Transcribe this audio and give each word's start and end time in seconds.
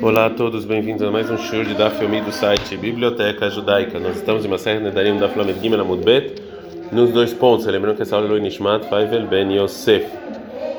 Olá 0.00 0.26
a 0.26 0.30
todos, 0.30 0.64
bem-vindos 0.64 1.02
a 1.02 1.10
mais 1.10 1.30
um 1.30 1.36
show 1.36 1.62
de 1.62 1.74
Daf 1.74 2.02
Yomi 2.02 2.20
do 2.20 2.32
site 2.32 2.76
Biblioteca 2.76 3.50
Judaica. 3.50 3.98
Nós 4.00 4.16
estamos 4.16 4.44
em 4.44 4.48
uma 4.48 4.58
série 4.58 4.80
Nedarim 4.80 5.18
da 5.18 5.28
Flamed 5.28 5.60
Gimel 5.60 5.80
Amud 5.80 6.04
Bet, 6.04 6.42
nos 6.90 7.10
dois 7.10 7.32
pontos. 7.32 7.66
Lembrando 7.66 7.96
que 7.96 8.02
essa 8.02 8.16
aula 8.16 8.36
é 8.36 8.40
Nishmat 8.40 8.88
Faivel 8.88 9.26
Ben 9.26 9.52
Yosef. 9.56 10.06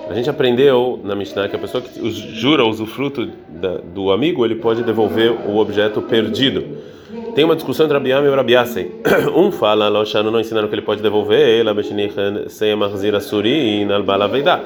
A 0.09 0.13
gente 0.13 0.29
aprendeu 0.29 0.99
na 1.03 1.15
Mishnah 1.15 1.47
que 1.47 1.55
a 1.55 1.59
pessoa 1.59 1.81
que 1.81 2.11
jura 2.11 2.65
usufruto 2.65 3.29
da, 3.47 3.77
do 3.77 4.11
amigo, 4.11 4.45
ele 4.45 4.55
pode 4.55 4.83
devolver 4.83 5.31
o 5.47 5.57
objeto 5.57 6.01
perdido. 6.01 6.77
Tem 7.35 7.45
uma 7.45 7.55
discussão 7.55 7.85
entre 7.85 7.97
Rabiam 7.97 8.25
e 8.25 8.29
Rabiasen. 8.29 8.91
Um 9.35 9.51
fala, 9.51 9.89
Loshano 9.89 10.29
não 10.29 10.39
ensinaram 10.39 10.67
que 10.67 10.75
ele 10.75 10.81
pode 10.81 11.01
devolver, 11.01 11.63
Seya 12.49 12.75
Marzira 12.75 13.19
Suri 13.19 13.81
e 13.81 13.85
Nalbala 13.85 14.27
Veidá. 14.27 14.61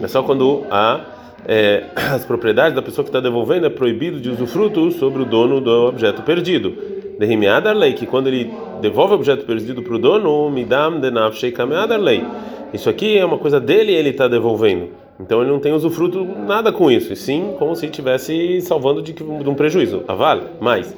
É 0.00 0.08
só 0.08 0.22
quando 0.22 0.64
a 0.70 1.00
é, 1.46 1.84
as 1.96 2.24
propriedades 2.24 2.74
da 2.74 2.82
pessoa 2.82 3.04
que 3.04 3.08
está 3.08 3.20
devolvendo 3.20 3.66
é 3.66 3.70
proibido 3.70 4.20
de 4.20 4.30
usufruto 4.30 4.90
sobre 4.92 5.22
o 5.22 5.24
dono 5.24 5.60
do 5.60 5.88
objeto 5.88 6.22
perdido. 6.22 6.74
Derrimiada 7.18 7.72
lei 7.72 7.92
que 7.92 8.06
quando 8.06 8.28
ele 8.28 8.50
devolve 8.80 9.12
o 9.12 9.16
objeto 9.16 9.44
perdido 9.44 9.82
para 9.82 9.94
o 9.94 9.98
dono, 9.98 10.50
midam 10.50 10.98
denav 10.98 11.34
sheikameada 11.34 11.96
lei. 11.96 12.24
Isso 12.72 12.88
aqui 12.88 13.18
é 13.18 13.24
uma 13.24 13.38
coisa 13.38 13.60
dele 13.60 13.92
ele 13.92 14.10
está 14.10 14.26
devolvendo. 14.26 15.01
Então 15.22 15.40
ele 15.40 15.50
não 15.50 15.60
tem 15.60 15.72
usufruto 15.72 16.24
nada 16.24 16.72
com 16.72 16.90
isso, 16.90 17.12
e 17.12 17.16
sim 17.16 17.54
como 17.58 17.76
se 17.76 17.86
estivesse 17.86 18.60
salvando 18.62 19.00
de, 19.00 19.12
de 19.12 19.22
um 19.22 19.54
prejuízo. 19.54 20.02
Aval, 20.08 20.40
mais. 20.60 20.94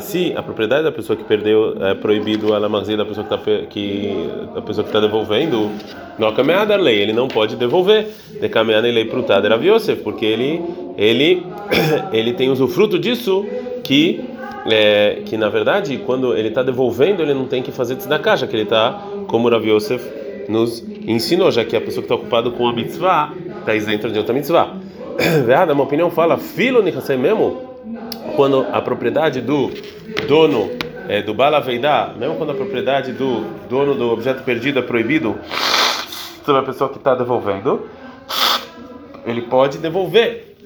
Se 0.00 0.32
a 0.36 0.42
propriedade 0.42 0.84
da 0.84 0.92
pessoa 0.92 1.16
que 1.16 1.24
perdeu 1.24 1.76
é 1.84 1.94
proibido 1.94 2.54
a 2.54 2.58
lamazia 2.58 2.96
da 2.96 3.04
pessoa 3.04 3.26
que 3.26 3.34
está 3.34 3.66
que 3.66 4.28
a 4.56 4.60
pessoa 4.60 4.82
que 4.82 4.90
está 4.90 5.00
devolvendo, 5.00 5.70
não 6.18 6.32
caminhada 6.32 6.74
lei, 6.76 7.00
ele 7.00 7.12
não 7.12 7.28
pode 7.28 7.56
devolver. 7.56 8.08
De 8.40 8.48
lei 8.90 9.04
para 9.04 9.18
o 9.18 9.22
porque 10.02 10.24
ele 10.24 10.62
ele 10.96 11.42
ele 12.12 12.32
tem 12.32 12.50
usufruto 12.50 12.98
disso 12.98 13.44
que 13.82 14.20
é, 14.66 15.22
que 15.24 15.36
na 15.36 15.48
verdade 15.48 15.98
quando 15.98 16.34
ele 16.34 16.48
está 16.48 16.62
devolvendo 16.62 17.22
ele 17.22 17.34
não 17.34 17.46
tem 17.46 17.62
que 17.62 17.70
fazer 17.70 17.96
da 18.08 18.18
caixa 18.18 18.46
que 18.46 18.56
ele 18.56 18.62
está 18.62 19.00
como 19.28 19.48
Rav 19.48 19.64
Yosef 19.64 20.23
nos 20.48 20.84
ensinou, 21.06 21.50
já 21.50 21.64
que 21.64 21.76
a 21.76 21.80
pessoa 21.80 22.02
que 22.02 22.06
está 22.06 22.14
ocupada 22.14 22.50
com 22.50 22.66
a 22.68 22.72
mitzvah 22.72 23.32
está 23.58 23.74
isenta 23.74 24.08
de 24.08 24.18
outra 24.18 24.34
mitzvah. 24.34 24.76
Verdade, 25.18 25.72
uma 25.72 25.84
opinião 25.84 26.10
fala, 26.10 26.36
filo 26.38 26.82
nichasei 26.82 27.16
mesmo, 27.16 27.62
quando 28.36 28.66
a 28.72 28.80
propriedade 28.80 29.40
do 29.40 29.70
dono 30.26 30.70
é, 31.08 31.22
do 31.22 31.34
balaveidá, 31.34 32.14
mesmo 32.18 32.36
quando 32.36 32.50
a 32.50 32.54
propriedade 32.54 33.12
do 33.12 33.44
dono 33.68 33.94
do 33.94 34.10
objeto 34.10 34.42
perdido 34.42 34.78
é 34.78 34.82
proibido 34.82 35.36
sobre 36.44 36.60
a 36.60 36.64
pessoa 36.64 36.90
que 36.90 36.98
está 36.98 37.14
devolvendo, 37.14 37.88
ele 39.26 39.42
pode 39.42 39.78
devolver 39.78 40.56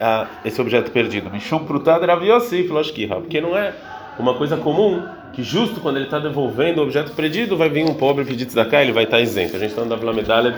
a, 0.00 0.26
esse 0.44 0.60
objeto 0.60 0.90
perdido. 0.90 1.30
Mishum 1.30 1.64
prutad 1.64 2.02
raviosi 2.04 2.64
porque 2.64 3.40
não 3.40 3.56
é 3.56 3.74
uma 4.18 4.34
coisa 4.34 4.56
comum 4.56 5.02
que 5.32 5.42
justo 5.42 5.80
quando 5.80 5.96
ele 5.96 6.06
está 6.06 6.18
devolvendo 6.18 6.80
o 6.80 6.84
objeto 6.84 7.12
perdido 7.12 7.56
vai 7.56 7.68
vir 7.68 7.84
um 7.84 7.94
pobre 7.94 8.24
pedir 8.24 8.46
da 8.46 8.64
cá 8.64 8.82
ele 8.82 8.92
vai 8.92 9.04
estar 9.04 9.18
tá 9.18 9.22
isento. 9.22 9.56
A 9.56 9.58
gente 9.58 9.70
está 9.70 9.84
na 9.84 10.12
medalha 10.12 10.54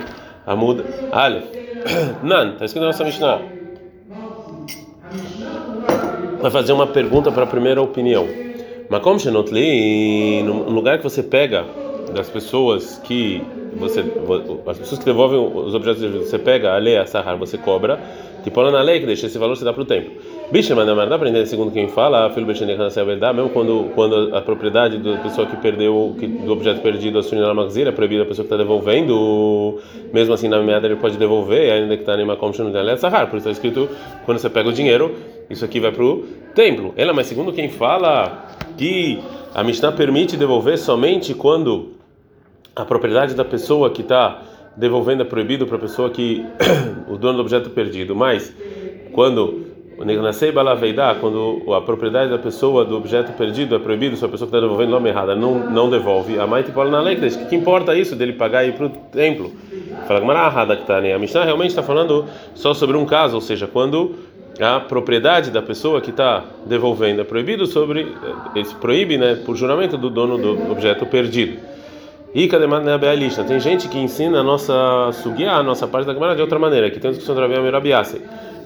Amud 0.47 0.83
Aleph. 1.11 1.45
Nan, 2.23 2.53
está 2.53 2.65
escrito 2.65 2.83
na 2.83 2.87
nossa 2.89 3.05
Mishnah 3.05 3.63
vai 6.43 6.51
fazer 6.51 6.73
uma 6.73 6.89
pergunta 6.89 7.31
para 7.31 7.45
a 7.45 7.47
primeira 7.47 7.81
opinião. 7.81 8.27
Mas 8.91 9.01
como 9.01 9.19
Shenotli, 9.19 10.43
no 10.43 10.69
lugar 10.71 10.99
que 10.99 11.05
você 11.05 11.23
pega 11.23 11.65
das 12.13 12.29
pessoas 12.29 13.01
que 13.05 13.43
você 13.77 14.01
as 14.67 14.79
pessoas 14.79 14.99
que 14.99 15.05
devolvem 15.07 15.39
os 15.39 15.75
objetos 15.75 16.03
você 16.03 16.39
pega 16.39 16.75
a 16.75 16.79
lei 16.79 16.99
a 16.99 17.07
sahar 17.07 17.39
você 17.39 17.57
cobra 17.57 17.99
tipo 18.43 18.71
na 18.71 18.83
lei 18.83 19.01
que 19.01 19.07
deixa 19.07 19.27
esse 19.27 19.39
valor 19.39 19.57
você 19.57 19.65
dá 19.65 19.73
para 19.73 19.83
o 19.83 19.85
templo 19.85 20.13
bicho 20.51 20.75
mas 20.77 20.87
não 20.87 20.97
dá 20.97 21.15
aprender 21.15 21.47
segundo 21.47 21.73
quem 21.73 21.89
fala 21.89 22.31
filho 22.31 22.47
bechenicha 22.47 22.83
na 22.83 23.05
verdade 23.05 23.37
mesmo 23.37 23.51
quando 23.51 23.91
quando 23.95 24.35
a 24.35 24.43
propriedade 24.43 24.99
da 24.99 25.17
pessoa 25.19 25.47
que 25.47 25.57
perdeu 25.57 26.15
que, 26.19 26.27
do 26.27 26.53
objeto 26.53 26.81
perdido 26.81 27.19
a 27.19 27.23
sunina 27.23 27.53
magzira 27.55 27.91
é 27.91 27.93
proibida 27.93 28.23
a 28.23 28.27
pessoa 28.27 28.47
que 28.47 28.53
está 28.53 28.57
devolvendo 28.63 29.79
mesmo 30.13 30.35
assim 30.35 30.49
na 30.49 30.61
meada 30.61 30.87
ele 30.87 30.97
pode 30.97 31.17
devolver 31.17 31.73
ainda 31.73 31.97
que 31.97 32.03
está 32.03 32.21
em 32.21 32.27
na 32.27 32.83
lei 32.83 32.95
a 32.95 32.97
sahar 32.97 33.29
por 33.29 33.39
isso 33.39 33.49
está 33.49 33.51
escrito 33.51 33.89
quando 34.25 34.39
você 34.39 34.51
pega 34.51 34.69
o 34.69 34.73
dinheiro 34.73 35.15
isso 35.53 35.65
aqui 35.67 35.81
vai 35.81 35.93
para 35.93 36.03
o 36.03 36.25
templo. 36.55 36.95
Ela 36.97 37.13
mas 37.13 37.27
segundo 37.27 37.53
quem 37.53 37.69
fala 37.69 38.47
que 38.77 39.23
a 39.55 39.63
Mishnah 39.63 39.93
permite 39.93 40.37
devolver 40.37 40.79
somente 40.79 41.35
quando 41.35 41.93
a 42.75 42.85
propriedade 42.87 43.35
da 43.35 43.45
pessoa 43.45 43.91
que 43.91 44.01
está 44.01 44.43
devolvendo 44.77 45.23
é 45.23 45.25
proibido 45.25 45.67
para 45.67 45.77
a 45.77 45.81
pessoa 45.81 46.11
que 46.11 46.45
o 47.09 47.17
dono 47.17 47.35
do 47.35 47.41
objeto 47.41 47.71
perdido, 47.71 48.15
mas 48.15 48.55
quando 49.13 49.73
o 49.99 50.05
quando 51.21 51.73
a 51.73 51.81
propriedade 51.81 52.31
da 52.31 52.39
pessoa 52.39 52.85
do 52.85 52.97
objeto 52.97 53.33
perdido 53.33 53.77
é 53.77 53.79
proibido, 53.79 54.17
se 54.17 54.25
a 54.25 54.29
pessoa 54.29 54.49
que 54.49 54.57
está 54.57 54.61
devolvendo 54.61 54.91
nome 54.91 55.11
errada 55.11 55.37
não 55.37 55.71
não 55.71 55.89
devolve, 55.89 56.39
a 56.41 56.47
mãe 56.47 56.63
tipo 56.63 56.83
na 56.85 57.01
lei 57.01 57.17
que 57.17 57.29
que 57.47 57.55
importa 57.55 57.95
isso 57.95 58.17
dele 58.17 58.33
pagar 58.33 58.65
e 58.65 58.71
ir 58.71 58.73
para 58.73 58.87
o 58.87 58.91
templo? 58.91 59.53
Fala 60.09 60.77
que 60.77 60.83
está 60.83 60.99
A 60.99 61.19
Mishnah 61.19 61.45
realmente 61.45 61.71
está 61.71 61.83
falando 61.83 62.27
só 62.55 62.75
sobre 62.75 62.97
um 62.97 63.07
caso, 63.07 63.37
ou 63.37 63.41
seja, 63.41 63.67
quando 63.67 64.17
a 64.61 64.81
propriedade 64.81 65.51
da 65.51 65.63
pessoa 65.63 66.01
que 66.01 66.11
está 66.11 66.45
devolvendo 66.67 67.21
é 67.21 67.25
proibido 67.25 67.67
sobre 67.67 68.01
eh, 68.01 68.61
esse 68.61 68.75
proíbe, 68.75 69.17
né, 69.17 69.37
por 69.47 69.57
juramento 69.57 69.97
do 69.97 70.11
dono 70.11 70.37
do 70.37 70.71
objeto 70.71 71.07
perdido. 71.07 71.59
E 72.35 72.49
lista. 73.15 73.45
Tem 73.45 73.61
gente 73.61 73.89
que 73.89 73.99
ensina 73.99 74.41
a 74.41 74.43
nossa 74.43 75.13
sugia, 75.13 75.53
a 75.53 75.63
nossa 75.63 75.87
parte 75.87 76.07
da 76.07 76.15
Gemara 76.15 76.35
de 76.35 76.41
outra 76.41 76.59
maneira. 76.59 76.91
Que 76.91 76.99
tem 76.99 77.11
discussão 77.11 77.35
entre 77.35 77.47
Rabiam 77.47 77.69
e 77.69 77.71
Rabiase. 77.71 78.23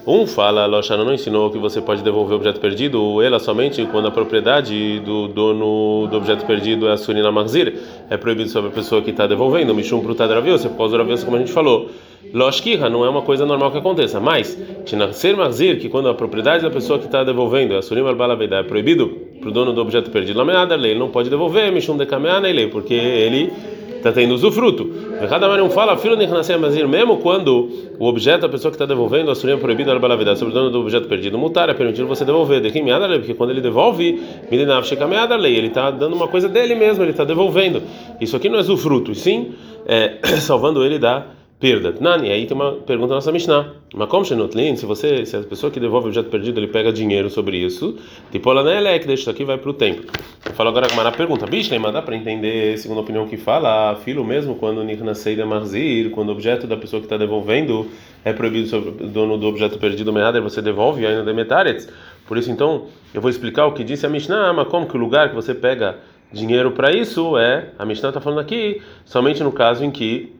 Um 0.06 0.24
fala, 0.24 0.66
Loshana 0.66 1.04
não 1.04 1.12
ensinou 1.12 1.50
que 1.50 1.58
você 1.58 1.80
pode 1.80 2.00
devolver 2.00 2.34
o 2.34 2.36
objeto 2.36 2.60
perdido, 2.60 3.02
ou 3.02 3.20
ela 3.20 3.40
somente 3.40 3.84
quando 3.86 4.06
a 4.06 4.12
propriedade 4.12 5.00
do 5.00 5.26
dono 5.26 6.06
do 6.06 6.16
objeto 6.16 6.46
perdido 6.46 6.86
é 6.86 6.92
a 6.92 6.96
Surina 6.96 7.32
Marzir. 7.32 7.74
É 8.08 8.16
proibido 8.16 8.48
sobre 8.50 8.70
a 8.70 8.72
pessoa 8.72 9.02
que 9.02 9.10
está 9.10 9.26
devolvendo. 9.26 9.74
Mishum 9.74 10.00
Prutadraviose, 10.00 10.68
por 10.68 10.76
causa 10.76 10.96
do 10.96 11.24
como 11.24 11.36
a 11.36 11.40
gente 11.40 11.50
falou. 11.50 11.90
Loshkiha 12.32 12.88
não 12.88 13.04
é 13.04 13.08
uma 13.08 13.22
coisa 13.22 13.44
normal 13.44 13.72
que 13.72 13.78
aconteça, 13.78 14.20
mas 14.20 14.56
Tinasser 14.84 15.36
Marzir, 15.36 15.80
que 15.80 15.88
quando 15.88 16.08
a 16.08 16.14
propriedade 16.14 16.62
da 16.62 16.70
pessoa 16.70 17.00
que 17.00 17.06
está 17.06 17.24
devolvendo, 17.24 17.74
a 17.74 17.82
Surim 17.82 18.06
Albalaveda, 18.06 18.58
é 18.58 18.62
proibido 18.62 19.25
para 19.46 19.50
o 19.50 19.52
dono 19.52 19.72
do 19.72 19.80
objeto 19.80 20.10
perdido, 20.10 20.38
Lameada, 20.38 20.74
ele 20.74 20.98
não 20.98 21.08
pode 21.08 21.30
devolver, 21.30 21.70
Mishum 21.70 21.96
Dekameana, 21.96 22.48
ele, 22.48 22.66
porque 22.66 22.94
ele 22.94 23.52
está 23.96 24.10
tendo 24.10 24.34
usufruto. 24.34 24.90
Cada 25.28 25.62
um 25.62 25.70
fala, 25.70 25.96
filho 25.96 26.16
de 26.16 26.26
Mazir, 26.58 26.88
mesmo 26.88 27.18
quando 27.18 27.68
o 27.98 28.06
objeto, 28.06 28.44
a 28.44 28.48
pessoa 28.48 28.70
que 28.70 28.74
está 28.74 28.86
devolvendo, 28.86 29.30
a 29.30 29.34
Surim 29.36 29.56
proibido 29.58 29.90
Albalaveda, 29.92 30.34
sobre 30.34 30.52
o 30.52 30.54
dono 30.54 30.70
do 30.70 30.80
objeto 30.80 31.06
perdido, 31.06 31.38
mutar, 31.38 31.68
é 31.68 31.74
permitido 31.74 32.08
você 32.08 32.24
devolver, 32.24 32.60
Dekameada, 32.60 33.08
porque 33.18 33.34
quando 33.34 33.50
ele 33.50 33.60
devolve, 33.60 34.20
Midinav 34.50 34.84
Shekameada, 34.84 35.36
ele 35.36 35.68
está 35.68 35.90
dando 35.92 36.16
uma 36.16 36.26
coisa 36.26 36.48
dele 36.48 36.74
mesmo, 36.74 37.04
ele 37.04 37.12
está 37.12 37.24
devolvendo. 37.24 37.82
Isso 38.20 38.36
aqui 38.36 38.48
não 38.48 38.58
é 38.58 38.60
usufruto, 38.62 39.14
sim, 39.14 39.52
é, 39.86 40.14
salvando 40.40 40.84
ele 40.84 40.98
da 40.98 41.24
perda. 41.58 41.94
Nani, 41.98 42.30
aí 42.30 42.46
tem 42.46 42.54
uma 42.54 42.72
pergunta 42.72 43.14
nossa 43.14 43.32
Mishnah. 43.32 43.72
Como 44.08 44.24
Shenotlin, 44.24 44.76
se 44.76 44.84
você, 44.84 45.24
se 45.24 45.36
a 45.36 45.40
pessoa 45.40 45.70
que 45.70 45.80
devolve 45.80 46.06
o 46.06 46.08
objeto 46.08 46.28
perdido, 46.28 46.60
ele 46.60 46.66
pega 46.66 46.92
dinheiro 46.92 47.30
sobre 47.30 47.56
isso, 47.56 47.96
tipo 48.30 48.52
lá 48.52 48.62
na 48.62 48.98
que 48.98 49.06
deixa 49.06 49.22
isso 49.22 49.30
aqui 49.30 49.44
vai 49.44 49.56
para 49.56 49.70
o 49.70 49.72
templo. 49.72 50.04
Fala 50.52 50.68
agora 50.68 50.86
com 50.88 51.00
a 51.00 51.12
pergunta, 51.12 51.46
Bishley, 51.46 51.78
mas 51.78 51.94
dá 51.94 52.02
para 52.02 52.14
entender, 52.14 52.76
segundo 52.78 52.98
a 52.98 53.00
opinião 53.00 53.26
que 53.26 53.38
fala, 53.38 53.96
filho 53.96 54.22
mesmo, 54.22 54.54
quando 54.56 54.84
Nirnasei 54.84 55.36
Marzir, 55.44 56.10
quando 56.10 56.28
o 56.28 56.32
objeto 56.32 56.66
da 56.66 56.76
pessoa 56.76 57.00
que 57.00 57.06
está 57.06 57.16
devolvendo 57.16 57.88
é 58.22 58.32
proibido 58.32 58.68
sobre 58.68 58.90
o 58.90 59.08
dono 59.08 59.38
do 59.38 59.46
objeto 59.46 59.78
perdido, 59.78 60.12
Mehader, 60.12 60.42
você 60.42 60.60
devolve 60.60 61.06
ainda 61.06 61.24
Demetaretz. 61.24 61.88
Por 62.26 62.36
isso, 62.36 62.50
então, 62.50 62.86
eu 63.14 63.20
vou 63.20 63.30
explicar 63.30 63.66
o 63.66 63.72
que 63.72 63.82
disse 63.82 64.04
a 64.04 64.10
Mishnah, 64.10 64.52
como 64.66 64.86
que 64.86 64.96
o 64.96 65.00
lugar 65.00 65.30
que 65.30 65.34
você 65.34 65.54
pega 65.54 65.98
dinheiro 66.32 66.72
para 66.72 66.92
isso 66.92 67.38
é, 67.38 67.68
a 67.78 67.84
Mishnah 67.84 68.10
está 68.10 68.20
falando 68.20 68.40
aqui, 68.40 68.82
somente 69.04 69.42
no 69.42 69.52
caso 69.52 69.84
em 69.84 69.90
que 69.90 70.35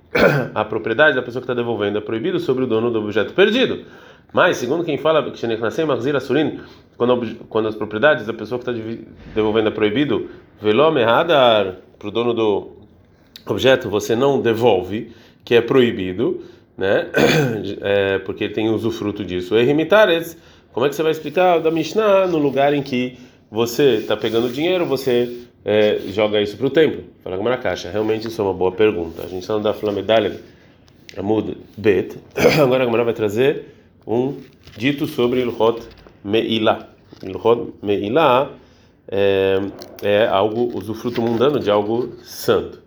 a 0.55 0.65
propriedade 0.65 1.17
da 1.17 1.23
pessoa 1.23 1.41
que 1.41 1.45
está 1.45 1.55
devolvendo 1.55 1.99
é 1.99 2.01
proibido 2.01 2.39
sobre 2.41 2.65
o 2.65 2.67
dono 2.67 2.91
do 2.91 2.99
objeto 3.01 3.33
perdido. 3.33 3.85
Mas, 4.33 4.57
segundo 4.57 4.85
quem 4.85 4.99
fala 4.99 5.25
quando, 6.97 7.37
quando 7.49 7.69
as 7.69 7.75
propriedades 7.75 8.27
da 8.27 8.35
pessoa 8.35 8.61
que 8.61 8.71
está 8.71 8.97
devolvendo 9.35 9.69
é 9.69 9.71
proibido, 9.71 10.29
velome 10.61 11.03
radar 11.03 11.77
para 11.99 12.09
o 12.09 12.11
dono 12.11 12.35
do 12.35 12.73
objeto 13.47 13.89
você 13.89 14.17
não 14.17 14.41
devolve, 14.41 15.13
que 15.45 15.55
é 15.55 15.61
proibido, 15.61 16.43
né? 16.77 17.07
É, 17.81 18.19
porque 18.19 18.45
ele 18.45 18.55
tem 18.55 18.69
usufruto 18.69 19.25
disso. 19.25 19.55
Como 20.73 20.85
é 20.85 20.89
que 20.89 20.95
você 20.95 21.03
vai 21.03 21.13
explicar 21.13 21.59
da 21.59 21.71
Mishnah 21.71 22.27
no 22.27 22.39
lugar 22.39 22.75
em 22.75 22.83
que 22.83 23.19
você 23.51 23.97
está 23.97 24.17
pegando 24.17 24.49
dinheiro, 24.49 24.85
você 24.85 25.47
é, 25.69 25.99
joga 26.13 26.41
isso 26.41 26.57
para 26.57 26.67
o 26.69 26.71
templo? 26.71 27.03
Fala 27.25 27.37
como 27.37 27.49
na 27.49 27.57
caixa. 27.57 27.91
Realmente 27.91 28.29
isso 28.29 28.41
é 28.41 28.45
uma 28.45 28.55
boa 28.55 28.71
pergunta. 28.71 29.25
A 29.25 29.27
gente 29.27 29.41
está 29.41 29.59
da 29.59 29.75
Flamedalha 29.75 30.41
Amud 31.17 31.57
Bet. 31.77 32.17
Agora 32.63 32.85
a 32.85 32.87
Gemara 32.87 33.03
vai 33.03 33.13
trazer 33.13 33.65
um 34.07 34.37
dito 34.77 35.09
sobre 35.09 35.41
Ilhot 35.41 35.83
Meilá. 36.23 36.89
Ilhot 37.21 37.73
Meilá 37.83 38.53
é, 39.09 39.59
é 40.03 40.27
algo, 40.29 40.71
usufruto 40.79 41.21
mundano 41.21 41.59
de 41.59 41.69
algo 41.69 42.13
santo. 42.23 42.81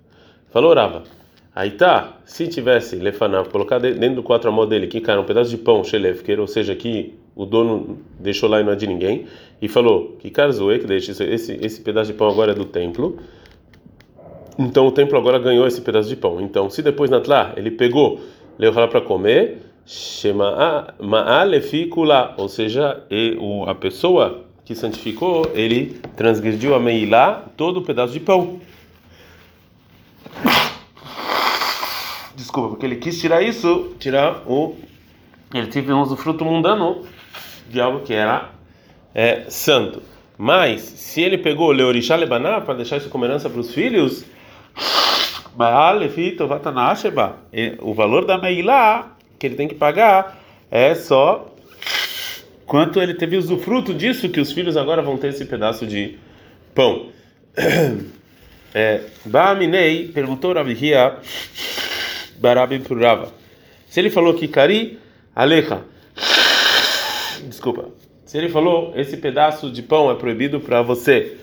Falou 0.49 0.73
Rava. 0.73 1.03
Aí 1.53 1.71
tá, 1.71 2.19
se 2.23 2.47
tivesse 2.47 2.95
lefanav, 2.95 3.49
colocar 3.49 3.79
dentro 3.79 4.15
do 4.15 4.23
quatro 4.23 4.49
amor 4.49 4.67
dele, 4.67 4.87
que 4.87 5.01
cara, 5.01 5.19
um 5.19 5.25
pedaço 5.25 5.49
de 5.49 5.57
pão, 5.57 5.83
shelefker, 5.83 6.39
ou 6.39 6.47
seja, 6.47 6.73
que 6.73 7.19
o 7.35 7.45
dono 7.45 7.99
deixou 8.19 8.49
lá 8.49 8.59
e 8.59 8.63
não 8.63 8.73
é 8.73 8.75
de 8.75 8.87
ninguém, 8.87 9.25
e 9.61 9.67
falou 9.67 10.15
que 10.19 10.29
Karzoe, 10.29 10.79
que 10.79 10.87
deixa 10.87 11.11
esse, 11.11 11.53
esse 11.53 11.81
pedaço 11.81 12.11
de 12.11 12.17
pão 12.17 12.29
agora 12.29 12.51
é 12.51 12.55
do 12.55 12.65
templo. 12.65 13.17
Então 14.57 14.87
o 14.87 14.91
templo 14.91 15.17
agora 15.17 15.39
ganhou 15.39 15.65
esse 15.65 15.81
pedaço 15.81 16.09
de 16.09 16.15
pão. 16.15 16.41
Então, 16.41 16.69
se 16.69 16.81
depois 16.81 17.09
Natlá 17.09 17.53
ele 17.55 17.71
pegou, 17.71 18.19
levou 18.57 18.81
lá 18.81 18.87
para 18.87 19.01
comer, 19.01 19.61
ma'alefikula, 20.99 22.35
ou 22.37 22.49
seja, 22.49 23.03
a 23.67 23.75
pessoa 23.75 24.43
que 24.65 24.75
santificou, 24.75 25.49
ele 25.55 25.99
transgrediu 26.15 26.75
a 26.75 26.79
meilá, 26.79 27.45
todo 27.57 27.77
o 27.77 27.81
pedaço 27.81 28.13
de 28.13 28.19
pão. 28.19 28.59
Desculpa, 32.35 32.69
porque 32.69 32.85
ele 32.85 32.97
quis 32.97 33.19
tirar 33.19 33.41
isso, 33.41 33.95
tirar 33.99 34.43
o. 34.45 34.75
Ele 35.53 35.67
teve 35.67 35.91
um 35.91 36.05
fruto 36.15 36.45
mundano 36.45 37.03
de 37.69 37.80
algo 37.80 38.01
que 38.01 38.13
era 38.13 38.50
é, 39.13 39.45
santo. 39.50 40.01
Mas, 40.38 40.81
se 40.81 41.21
ele 41.21 41.38
pegou 41.38 41.71
Leorixá 41.71 42.16
Lebaná 42.16 42.62
para 42.62 42.75
deixar 42.75 42.98
isso 42.98 43.10
como 43.10 43.25
herança 43.25 43.50
para 43.50 43.60
os 43.60 43.74
filhos, 43.74 44.25
o 47.81 47.94
valor 47.94 48.25
da 48.25 48.38
Meilá 48.38 49.16
que 49.38 49.48
ele 49.48 49.56
tem 49.56 49.68
que 49.68 49.75
pagar 49.75 50.39
é 50.69 50.94
só 50.95 51.54
quanto 52.66 53.01
ele 53.01 53.13
teve 53.16 53.36
usufruto 53.36 53.94
disso 53.94 54.30
que 54.30 54.39
os 54.39 54.51
filhos 54.51 54.77
agora 54.77 55.01
vão 55.01 55.18
ter 55.18 55.30
esse 55.30 55.45
pedaço 55.45 55.86
de 55.86 56.18
pão. 56.74 57.07
É, 58.71 59.01
Baaminei 59.25 60.10
perguntou 60.10 60.54
Rabihia 60.54 61.18
Barabi 62.39 62.77
Purava. 62.77 63.33
Se 63.88 64.00
ele 64.00 64.12
falou 64.12 64.36
que 64.36 64.48
Kari 64.48 65.00
Alecha, 65.36 65.81
desculpa, 67.59 67.89
se 68.25 68.38
ele 68.38 68.47
falou 68.47 68.94
esse 68.95 69.17
pedaço 69.17 69.69
de 69.69 69.83
pão 69.83 70.09
é 70.09 70.15
proibido 70.15 70.61
para 70.61 70.81
você, 70.81 71.38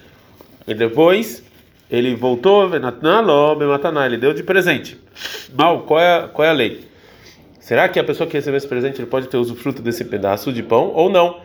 e 0.67 0.75
depois 0.75 1.45
ele 1.91 2.15
voltou, 2.15 2.69
ele 2.75 4.17
deu 4.17 4.33
de 4.33 4.43
presente. 4.43 4.99
Mal, 5.55 5.83
qual 5.83 6.01
é, 6.01 6.27
qual 6.33 6.47
é 6.47 6.51
a 6.51 6.55
lei? 6.55 6.89
Será 7.61 7.89
que 7.89 7.99
a 7.99 8.05
pessoa 8.05 8.27
que 8.27 8.37
recebeu 8.37 8.57
esse 8.57 8.67
presente 8.67 8.99
ele 9.01 9.09
pode 9.09 9.29
ter 9.29 9.37
usufruto 9.37 9.83
desse 9.83 10.05
pedaço 10.05 10.53
de 10.53 10.63
pão 10.63 10.91
ou 10.95 11.11
não? 11.11 11.41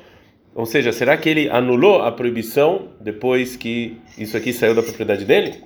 Ou 0.56 0.66
seja, 0.66 0.92
será 0.92 1.18
que 1.18 1.28
ele 1.28 1.50
anulou 1.50 2.02
a 2.02 2.12
proibição 2.12 2.90
depois 3.00 3.56
que 3.56 3.98
isso 4.18 4.38
aqui 4.38 4.54
saiu 4.54 4.74
da 4.74 4.82
propriedade 4.82 5.26
dele? 5.26 5.64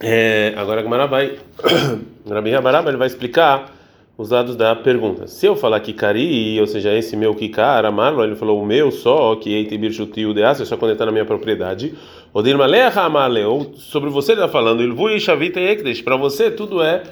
É, 0.00 0.54
agora 0.56 0.80
a 0.80 0.82
Gamara 0.82 1.06
vai, 1.06 1.38
Rabi 2.28 2.50
Rabaraba, 2.50 2.88
ele 2.90 2.96
vai 2.96 3.06
explicar 3.06 3.79
os 4.20 4.28
dados 4.28 4.54
da 4.54 4.76
pergunta. 4.76 5.26
Se 5.26 5.46
eu 5.46 5.56
falar 5.56 5.80
cari, 5.80 6.60
ou 6.60 6.66
seja, 6.66 6.92
esse 6.92 7.16
meu 7.16 7.34
kikar, 7.34 7.86
amarlo, 7.86 8.22
ele 8.22 8.36
falou 8.36 8.62
o 8.62 8.66
meu 8.66 8.90
só, 8.90 9.34
que 9.36 9.50
eite 9.50 9.78
birchutiu 9.78 10.34
de 10.34 10.42
é 10.42 10.54
só 10.54 10.76
quando 10.76 10.92
está 10.92 11.06
na 11.06 11.12
minha 11.12 11.24
propriedade. 11.24 11.94
O 12.30 12.42
dirmaleha 12.42 12.90
amale, 13.00 13.42
ou 13.42 13.72
sobre 13.76 14.10
você 14.10 14.32
ele 14.32 14.42
está 14.42 14.52
falando, 14.52 14.82
ele 14.82 14.92
vui 14.92 15.18
shavita 15.18 15.58
ekdesh, 15.58 16.02
para 16.02 16.16
você 16.16 16.50
tudo 16.50 16.82
é 16.82 17.02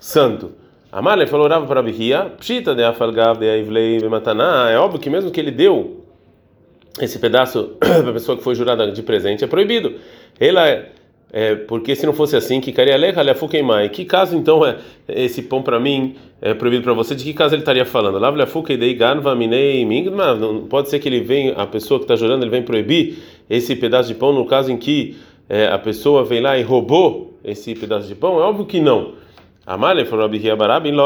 santo. 0.00 0.50
Amale 0.90 1.28
falou 1.28 1.46
rava 1.46 1.64
para 1.64 1.80
Bihia, 1.80 2.32
pshita 2.40 2.74
de 2.74 2.82
afalgav 2.82 3.38
de 3.38 3.48
aivlei 3.48 4.00
mataná, 4.08 4.68
é 4.68 4.76
óbvio 4.76 4.98
que 4.98 5.08
mesmo 5.08 5.30
que 5.30 5.38
ele 5.38 5.52
deu 5.52 6.04
esse 7.00 7.20
pedaço 7.20 7.76
para 7.78 8.10
a 8.10 8.12
pessoa 8.12 8.36
que 8.36 8.42
foi 8.42 8.56
jurada 8.56 8.90
de 8.90 9.02
presente, 9.04 9.44
é 9.44 9.46
proibido. 9.46 9.94
Ela 10.40 10.68
é 10.68 10.90
é, 11.32 11.54
porque 11.54 11.96
se 11.96 12.04
não 12.04 12.12
fosse 12.12 12.36
assim, 12.36 12.60
que. 12.60 12.74
Que 13.90 14.04
caso 14.04 14.36
então 14.36 14.66
é 14.66 14.76
esse 15.08 15.40
pão 15.40 15.62
para 15.62 15.80
mim 15.80 16.14
é 16.42 16.52
proibido 16.52 16.82
para 16.82 16.92
você? 16.92 17.14
De 17.14 17.24
que 17.24 17.32
caso 17.32 17.54
ele 17.54 17.62
estaria 17.62 17.86
falando? 17.86 18.20
Não 20.38 20.66
pode 20.66 20.90
ser 20.90 20.98
que 20.98 21.08
ele 21.08 21.20
vem, 21.20 21.54
a 21.56 21.66
pessoa 21.66 21.98
que 21.98 22.04
está 22.04 22.16
jurando, 22.16 22.42
ele 22.42 22.50
vem 22.50 22.62
proibir 22.62 23.16
esse 23.48 23.74
pedaço 23.74 24.08
de 24.08 24.14
pão 24.14 24.32
no 24.32 24.44
caso 24.44 24.70
em 24.70 24.76
que 24.76 25.16
é, 25.48 25.68
a 25.68 25.78
pessoa 25.78 26.22
vem 26.22 26.42
lá 26.42 26.58
e 26.58 26.62
roubou 26.62 27.38
esse 27.42 27.74
pedaço 27.74 28.06
de 28.06 28.14
pão? 28.14 28.38
É 28.38 28.42
óbvio 28.42 28.66
que 28.66 28.78
não. 28.78 29.14
Amalha 29.64 30.04
falou 30.04 30.28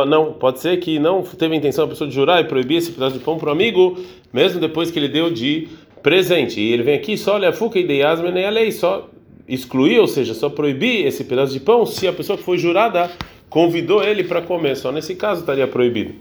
não, 0.07 0.33
pode 0.33 0.59
ser 0.59 0.79
que 0.79 0.99
não 0.99 1.23
teve 1.23 1.55
a 1.55 1.59
intenção 1.59 1.85
a 1.85 1.89
pessoa 1.89 2.09
de 2.09 2.15
jurar 2.15 2.41
e 2.41 2.45
proibir 2.45 2.79
esse 2.79 2.91
pedaço 2.91 3.17
de 3.17 3.23
pão 3.23 3.37
para 3.39 3.51
o 3.51 3.53
amigo, 3.53 3.97
mesmo 4.33 4.59
depois 4.59 4.91
que 4.91 4.99
ele 4.99 5.09
deu 5.09 5.31
de 5.31 5.69
presente. 6.03 6.61
E 6.61 6.73
ele 6.73 6.83
vem 6.83 6.97
aqui 6.97 7.17
só 7.17 7.35
olha 7.35 7.53
fuca 7.53 7.79
e 7.79 8.03
a 8.03 8.51
lei, 8.51 8.73
só 8.73 9.09
excluir, 9.49 9.99
ou 9.99 10.09
seja, 10.09 10.35
só 10.35 10.49
proibir 10.49 11.07
esse 11.07 11.25
pedaço 11.25 11.53
de 11.53 11.61
pão 11.61 11.87
se 11.87 12.07
a 12.07 12.13
pessoa 12.13 12.37
que 12.37 12.45
foi 12.45 12.59
jurada 12.59 13.11
convidou 13.49 14.03
ele 14.03 14.25
para 14.25 14.43
comer. 14.43 14.77
Só 14.77 14.91
nesse 14.91 15.15
caso 15.15 15.41
estaria 15.41 15.67
proibido. 15.67 16.15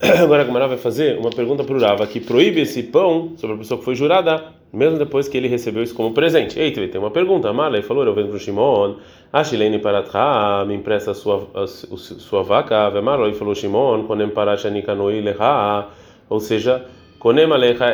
Agora 0.22 0.42
a 0.42 0.44
Gamara 0.44 0.66
vai 0.66 0.76
fazer 0.76 1.18
uma 1.18 1.30
pergunta 1.30 1.62
para 1.62 1.76
o 1.76 1.80
Rava 1.80 2.06
que 2.06 2.20
proíbe 2.20 2.60
esse 2.60 2.82
pão 2.82 3.32
sobre 3.36 3.56
a 3.56 3.58
pessoa 3.58 3.78
que 3.78 3.84
foi 3.84 3.94
jurada, 3.94 4.44
mesmo 4.72 4.98
depois 4.98 5.28
que 5.28 5.36
ele 5.36 5.46
recebeu 5.46 5.82
isso 5.82 5.94
como 5.94 6.12
presente. 6.12 6.58
Eita, 6.58 6.86
tem 6.88 7.00
uma 7.00 7.10
pergunta. 7.10 7.48
Amala 7.48 7.80
falou: 7.82 8.04
Eu 8.04 8.14
venho 8.14 8.28
para 8.28 8.36
o 8.36 8.40
Shimon, 8.40 8.96
Ashilene 9.32 9.78
Paratha, 9.78 10.64
me 10.66 10.74
empresta 10.74 11.12
a 11.12 11.14
sua, 11.14 11.48
a, 11.54 11.66
sua 11.66 12.42
vaca. 12.42 12.90
Vemaroi 12.90 13.34
falou: 13.34 13.54
Shimon, 13.54 14.04
Konem 14.04 14.28
Parashanikanoi 14.30 15.20
Leha, 15.20 15.88
ou 16.28 16.40
seja, 16.40 16.84
Konem 17.18 17.46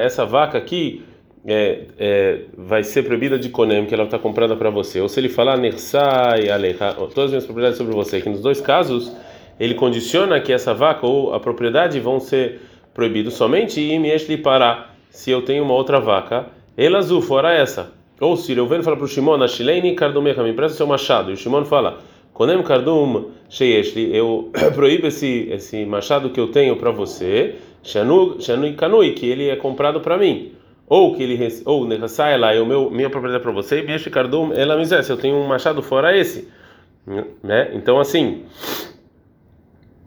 essa 0.03 0.25
vaca 0.25 0.57
aqui 0.57 1.03
é, 1.47 1.87
é, 1.99 2.41
vai 2.57 2.83
ser 2.85 3.03
proibida 3.03 3.39
de 3.39 3.49
Konem, 3.49 3.87
que 3.87 3.95
ela 3.95 4.05
está 4.05 4.19
comprada 4.19 4.55
para 4.57 4.71
você. 4.71 5.01
Ou 5.01 5.09
se 5.09 5.21
ele 5.21 5.29
falar 5.29 5.57
Nersai 5.57 6.51
Aleha, 6.51 6.95
todas 6.95 7.25
as 7.25 7.31
minhas 7.31 7.45
propriedades 7.45 7.79
sobre 7.79 7.95
você, 7.95 8.21
que 8.21 8.29
nos 8.29 8.41
dois 8.41 8.61
casos 8.61 9.15
ele 9.59 9.75
condiciona 9.75 10.41
que 10.41 10.53
essa 10.53 10.73
vaca 10.73 11.07
ou 11.07 11.35
a 11.35 11.41
propriedade 11.41 11.99
vão 12.01 12.21
ser 12.21 12.61
proibidos 12.95 13.35
somente 13.35 13.81
e 13.81 13.99
me 13.99 14.37
parar 14.39 14.97
se 15.11 15.31
eu 15.31 15.43
tenho 15.43 15.65
uma 15.65 15.75
outra 15.75 16.01
vaca. 16.01 16.47
Ela 16.77 16.99
azul, 16.99 17.21
fora 17.21 17.53
essa. 17.53 17.93
Ou 18.21 18.37
se 18.37 18.57
eu 18.57 18.67
venho 18.67 18.83
falar 18.83 18.97
para 18.97 19.05
o 19.05 19.09
Shimon, 19.09 19.43
Ashileni 19.43 19.95
Kardumecha, 19.95 20.43
me 20.43 20.51
empresta 20.51 20.77
seu 20.77 20.87
machado. 20.87 21.31
E 21.31 21.35
o 21.35 21.37
Shimon 21.37 21.65
fala, 21.65 21.99
Konem 22.33 22.63
Kardum 22.63 23.31
Sheyeshli, 23.49 24.15
eu 24.15 24.51
proíbo 24.75 25.07
esse, 25.07 25.49
esse 25.51 25.85
machado 25.85 26.31
que 26.31 26.41
eu 26.41 26.49
tenho 26.49 26.77
para 26.77 26.91
você, 26.91 27.57
Shanu 27.83 28.37
Kanui, 28.77 29.13
que 29.13 29.27
ele 29.27 29.49
é 29.49 29.57
comprado 29.57 30.01
para 30.01 30.19
mim 30.19 30.53
ou 30.91 31.15
que 31.15 31.23
ele 31.23 31.63
ou 31.65 31.87
sai 32.09 32.37
lá 32.37 32.53
eu 32.53 32.67
meu 32.67 32.91
minha 32.91 33.09
propriedade 33.09 33.43
para 33.43 33.53
você 33.53 33.79
e 33.79 33.85
minha 33.85 33.97
shikardum 33.97 34.53
ela 34.53 34.77
me 34.77 34.85
diz 34.85 35.09
eu 35.09 35.17
tenho 35.17 35.37
um 35.37 35.47
machado 35.47 35.81
fora 35.81 36.17
esse. 36.17 36.49
Né? 37.43 37.71
Então 37.75 38.01
assim 38.01 38.43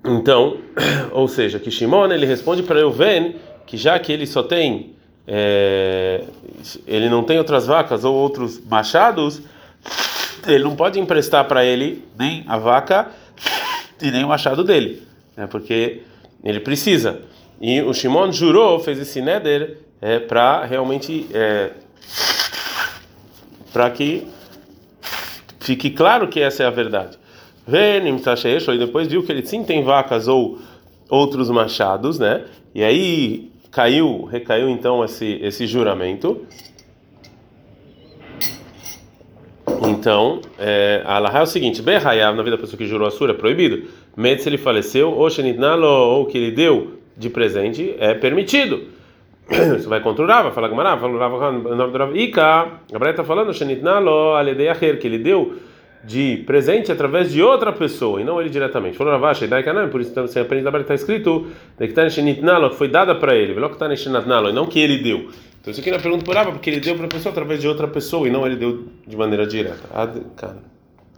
então 0.05 0.57
ou 1.11 1.27
seja 1.27 1.57
que 1.57 1.71
Shimon 1.71 2.11
ele 2.11 2.25
responde 2.25 2.61
para 2.61 2.79
Euven 2.79 3.37
que 3.65 3.77
já 3.77 3.97
que 3.97 4.11
ele 4.11 4.27
só 4.27 4.43
tem 4.43 4.93
é, 5.25 6.25
ele 6.85 7.07
não 7.07 7.23
tem 7.23 7.37
outras 7.37 7.65
vacas 7.65 8.03
ou 8.03 8.13
outros 8.13 8.61
machados 8.63 9.41
ele 10.45 10.65
não 10.65 10.75
pode 10.75 10.99
emprestar 10.99 11.47
para 11.47 11.63
ele 11.63 12.03
nem 12.19 12.43
a 12.45 12.57
vaca 12.57 13.09
e 14.01 14.11
nem 14.11 14.25
o 14.25 14.27
machado 14.27 14.65
dele 14.65 15.01
né? 15.35 15.47
Porque 15.47 16.01
ele 16.43 16.59
precisa. 16.59 17.21
E 17.59 17.81
o 17.81 17.93
Shimon 17.93 18.31
jurou 18.31 18.79
fez 18.79 18.99
esse 18.99 19.21
neder 19.21 19.77
é, 20.03 20.19
para 20.19 20.65
realmente 20.65 21.25
é, 21.33 21.71
para 23.71 23.89
que 23.89 24.27
fique 25.61 25.91
claro 25.91 26.27
que 26.27 26.41
essa 26.41 26.63
é 26.63 26.65
a 26.65 26.69
verdade. 26.69 27.17
Venim 27.65 28.17
e 28.17 28.77
depois 28.77 29.07
viu 29.07 29.23
que 29.23 29.31
ele 29.31 29.45
sim 29.45 29.63
tem 29.63 29.81
vacas 29.81 30.27
ou 30.27 30.59
outros 31.09 31.49
machados, 31.49 32.19
né? 32.19 32.43
E 32.75 32.83
aí 32.83 33.49
caiu, 33.71 34.25
recaiu 34.25 34.67
então 34.67 35.05
esse 35.05 35.39
esse 35.41 35.65
juramento. 35.65 36.45
Então, 39.87 40.41
é, 40.59 41.01
a 41.05 41.15
Allah 41.15 41.39
é 41.39 41.41
o 41.41 41.45
seguinte: 41.45 41.81
Behayav, 41.81 42.35
na 42.35 42.43
vida 42.43 42.57
da 42.57 42.61
pessoa 42.61 42.77
que 42.77 42.85
jurou 42.85 43.07
a 43.07 43.11
sura, 43.11 43.31
é 43.31 43.35
proibido. 43.35 43.87
Se 44.37 44.49
ele 44.49 44.57
faleceu, 44.57 45.11
ou 45.11 45.29
Shenitnalo, 45.29 45.87
ou 45.87 46.25
que 46.25 46.37
ele 46.37 46.51
deu 46.51 46.99
de 47.17 47.29
presente, 47.29 47.95
é 47.97 48.13
permitido. 48.13 49.02
Isso 49.77 49.89
vai 49.89 49.99
contra 50.01 50.23
o 50.23 50.27
Rava, 50.27 50.51
fala 50.51 50.67
Gamara, 50.67 50.95
o 50.95 51.17
Rava, 51.17 51.49
o 51.49 51.75
nome 51.75 51.91
do 51.91 51.97
Rava. 51.97 52.17
Ika, 52.17 52.67
Gabriel 52.91 53.11
está 53.11 53.23
falando, 53.23 53.53
Shenitnalo, 53.53 54.35
Aledei 54.35 54.69
Acher, 54.69 54.99
que 54.99 55.07
ele 55.07 55.17
deu 55.17 55.57
de 56.03 56.43
presente 56.45 56.91
através 56.91 57.31
de 57.31 57.41
outra 57.41 57.71
pessoa, 57.71 58.19
e 58.19 58.23
não 58.23 58.39
ele 58.39 58.49
diretamente. 58.49 58.97
Falou 58.97 59.13
Rava, 59.13 59.33
Shedai 59.33 59.63
Kanam, 59.63 59.89
por 59.89 60.01
isso 60.01 60.13
você 60.13 60.39
aprende 60.39 60.63
da 60.63 60.79
está 60.79 60.93
escrito, 60.93 61.47
Nektan 61.79 62.09
Shenitnalo, 62.09 62.69
que 62.71 62.75
foi 62.75 62.87
dada 62.87 63.15
para 63.15 63.35
ele, 63.35 63.53
Veloktan 63.53 63.95
Shenitnalo, 63.95 64.49
e 64.49 64.53
não 64.53 64.65
que 64.65 64.79
ele 64.79 64.97
deu. 64.97 65.29
Então 65.61 65.71
isso 65.71 65.79
aqui 65.79 65.89
não 65.89 65.97
é 65.97 66.01
pergunta 66.01 66.25
por 66.25 66.35
Rava, 66.35 66.51
porque 66.51 66.69
ele 66.69 66.79
deu 66.79 66.95
para 66.95 67.05
a 67.05 67.09
pessoa 67.09 67.31
através 67.31 67.61
de 67.61 67.67
outra 67.67 67.87
pessoa, 67.87 68.27
e 68.27 68.31
não 68.31 68.45
ele 68.45 68.55
deu 68.57 68.85
de 69.07 69.15
maneira 69.15 69.45
direta. 69.45 69.83
Ad, 69.93 70.21